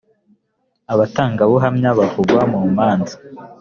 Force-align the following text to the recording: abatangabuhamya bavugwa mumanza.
abatangabuhamya 0.93 1.89
bavugwa 1.99 2.41
mumanza. 2.51 3.15